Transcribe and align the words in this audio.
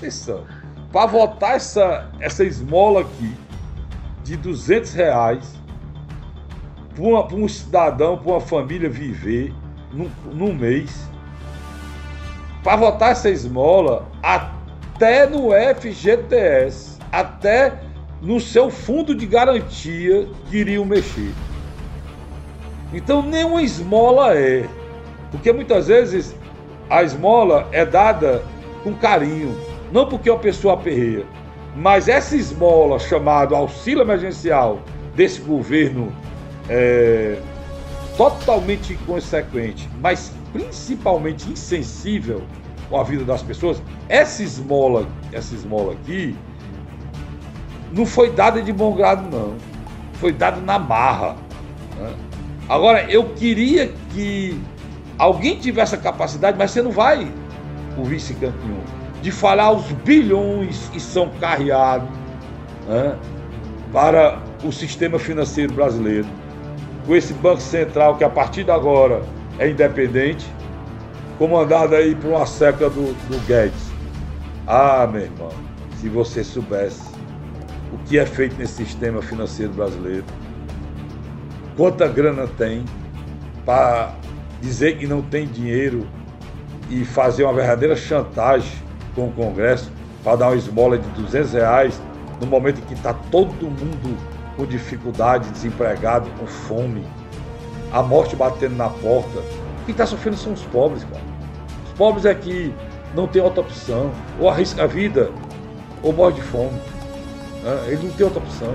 atenção, 0.00 0.44
para 0.90 1.06
votar 1.06 1.56
essa, 1.56 2.10
essa 2.18 2.42
esmola 2.42 3.02
aqui 3.02 3.34
de 4.24 4.36
200 4.36 4.94
reais 4.94 5.54
para 6.94 7.36
um 7.36 7.46
cidadão, 7.46 8.18
para 8.18 8.32
uma 8.32 8.40
família 8.40 8.88
viver 8.88 9.54
num, 9.92 10.10
num 10.32 10.54
mês, 10.54 11.08
para 12.62 12.76
votar 12.76 13.12
essa 13.12 13.30
esmola 13.30 14.06
até 14.22 15.26
no 15.26 15.50
FGTS, 15.76 16.98
até 17.12 17.80
no 18.20 18.40
seu 18.40 18.70
fundo 18.70 19.14
de 19.14 19.26
garantia 19.26 20.28
queriam 20.50 20.84
mexer. 20.84 21.32
Então 22.92 23.22
nenhuma 23.22 23.62
esmola 23.62 24.36
é. 24.36 24.68
Porque 25.30 25.52
muitas 25.52 25.86
vezes 25.86 26.34
a 26.90 27.02
esmola 27.02 27.68
é 27.70 27.86
dada 27.86 28.42
com 28.82 28.92
carinho, 28.94 29.56
não 29.92 30.06
porque 30.06 30.30
uma 30.30 30.38
pessoa 30.38 30.74
aperreia, 30.74 31.24
mas 31.76 32.08
essa 32.08 32.36
esmola 32.36 32.98
chamada 32.98 33.56
auxílio 33.56 34.02
emergencial 34.02 34.80
desse 35.14 35.40
governo 35.40 36.12
é, 36.68 37.38
totalmente 38.16 38.92
inconsequente, 38.92 39.88
mas 40.00 40.32
principalmente 40.52 41.50
insensível 41.50 42.42
com 42.88 42.98
a 42.98 43.04
vida 43.04 43.24
das 43.24 43.42
pessoas, 43.42 43.82
essa 44.08 44.42
esmola, 44.42 45.06
essa 45.32 45.54
esmola 45.54 45.92
aqui 45.92 46.36
não 47.92 48.04
foi 48.06 48.30
dada 48.30 48.60
de 48.62 48.72
bom 48.72 48.94
grado, 48.94 49.28
não. 49.30 49.54
Foi 50.14 50.32
dada 50.32 50.60
na 50.60 50.78
marra. 50.78 51.36
Né? 51.96 52.14
Agora, 52.68 53.10
eu 53.10 53.30
queria 53.30 53.92
que 54.12 54.60
alguém 55.18 55.58
tivesse 55.58 55.94
a 55.94 55.98
capacidade, 55.98 56.56
mas 56.58 56.70
você 56.70 56.82
não 56.82 56.90
vai, 56.90 57.30
o 57.96 58.04
vice-campeão, 58.04 58.80
de 59.22 59.30
falar 59.30 59.72
os 59.72 59.90
bilhões 59.92 60.88
que 60.92 61.00
são 61.00 61.28
carreados 61.40 62.08
né, 62.86 63.16
para 63.92 64.38
o 64.64 64.72
sistema 64.72 65.18
financeiro 65.18 65.72
brasileiro. 65.72 66.26
Com 67.06 67.14
esse 67.16 67.32
Banco 67.34 67.60
Central 67.60 68.16
que 68.16 68.24
a 68.24 68.30
partir 68.30 68.64
de 68.64 68.70
agora 68.70 69.22
é 69.58 69.68
independente, 69.68 70.46
comandado 71.38 71.94
aí 71.94 72.14
por 72.14 72.30
uma 72.30 72.46
século 72.46 72.90
do, 72.90 73.14
do 73.28 73.46
Guedes. 73.46 73.90
Ah, 74.66 75.08
meu 75.10 75.22
irmão, 75.22 75.50
se 75.98 76.08
você 76.08 76.44
soubesse 76.44 77.10
o 77.92 77.98
que 78.06 78.18
é 78.18 78.26
feito 78.26 78.56
nesse 78.56 78.84
sistema 78.84 79.20
financeiro 79.20 79.72
brasileiro, 79.72 80.24
quanta 81.76 82.06
grana 82.06 82.46
tem 82.46 82.84
para 83.64 84.14
dizer 84.60 84.98
que 84.98 85.06
não 85.06 85.22
tem 85.22 85.46
dinheiro 85.46 86.06
e 86.88 87.04
fazer 87.04 87.44
uma 87.44 87.52
verdadeira 87.52 87.96
chantagem 87.96 88.89
com 89.14 89.28
o 89.28 89.32
Congresso 89.32 89.90
para 90.22 90.36
dar 90.36 90.48
uma 90.48 90.56
esmola 90.56 90.98
de 90.98 91.08
200 91.10 91.52
reais 91.52 92.00
no 92.40 92.46
momento 92.46 92.78
em 92.78 92.82
que 92.82 92.94
está 92.94 93.12
todo 93.12 93.64
mundo 93.64 94.16
com 94.56 94.66
dificuldade, 94.66 95.50
desempregado, 95.50 96.28
com 96.38 96.46
fome, 96.46 97.04
a 97.92 98.02
morte 98.02 98.36
batendo 98.36 98.76
na 98.76 98.88
porta. 98.88 99.42
Quem 99.84 99.92
está 99.92 100.06
sofrendo 100.06 100.36
são 100.36 100.52
os 100.52 100.62
pobres, 100.62 101.04
cara. 101.04 101.22
Os 101.86 101.92
pobres 101.92 102.24
é 102.24 102.34
que 102.34 102.72
não 103.14 103.26
tem 103.26 103.42
outra 103.42 103.60
opção, 103.60 104.10
ou 104.38 104.48
arrisca 104.48 104.84
a 104.84 104.86
vida, 104.86 105.30
ou 106.02 106.12
morre 106.12 106.34
de 106.34 106.42
fome. 106.42 106.78
Né? 107.62 107.84
Ele 107.88 108.06
não 108.06 108.14
tem 108.14 108.24
outra 108.24 108.40
opção. 108.40 108.74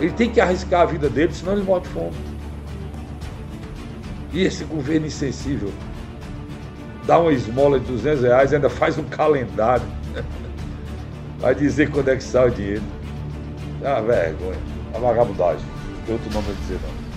Ele 0.00 0.12
tem 0.12 0.30
que 0.30 0.40
arriscar 0.40 0.82
a 0.82 0.86
vida 0.86 1.08
dele, 1.08 1.32
senão 1.32 1.52
ele 1.52 1.62
morre 1.62 1.82
de 1.82 1.88
fome. 1.88 2.12
E 4.32 4.42
esse 4.42 4.64
governo 4.64 5.06
insensível 5.06 5.72
dá 7.06 7.18
uma 7.18 7.32
esmola 7.32 7.78
de 7.80 7.86
200 7.86 8.22
reais, 8.22 8.52
ainda 8.52 8.70
faz 8.70 8.98
um 8.98 9.04
calendário. 9.04 9.84
Vai 11.38 11.54
dizer 11.54 11.90
quando 11.90 12.08
é 12.08 12.16
que 12.16 12.22
sai 12.22 12.48
o 12.48 12.50
dinheiro. 12.50 12.82
É 13.82 13.88
uma 13.88 14.02
vergonha. 14.02 14.58
Uma 14.94 15.08
vagabundagem. 15.08 15.64
Tem 16.06 16.14
outro 16.14 16.32
nome 16.32 16.46
a 16.50 16.52
dizer 16.62 16.78
não. 16.82 17.11